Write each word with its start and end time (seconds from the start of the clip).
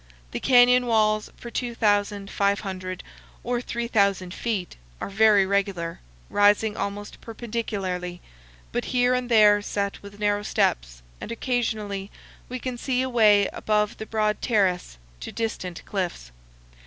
The 0.31 0.39
canyon 0.39 0.87
walls 0.87 1.29
for 1.37 1.51
2,500 1.51 3.03
or 3.43 3.61
3,000 3.61 4.33
feet 4.33 4.75
are 4.99 5.09
very 5.11 5.45
regular, 5.45 5.99
rising 6.27 6.75
almost 6.75 7.21
perpendicularly, 7.21 8.19
but 8.71 8.85
here 8.85 9.13
and 9.13 9.29
there 9.29 9.61
set 9.61 10.01
with 10.01 10.19
narrow 10.19 10.41
steps, 10.41 11.03
and 11.21 11.31
occasionally 11.31 12.09
we 12.49 12.57
can 12.57 12.79
see 12.79 13.03
away 13.03 13.47
above 13.53 13.97
the 13.97 14.07
broad 14.07 14.41
terrace 14.41 14.97
to 15.19 15.31
distant 15.31 15.85
cliffs. 15.85 16.31